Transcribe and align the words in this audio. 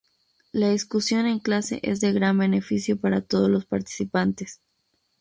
La 0.51 0.71
discusión 0.71 1.27
en 1.27 1.37
clase 1.37 1.79
es 1.83 1.99
de 2.01 2.11
gran 2.11 2.35
beneficio 2.35 2.99
para 2.99 3.21
todos 3.21 3.51
los 3.51 3.67
participantes. 3.67 4.59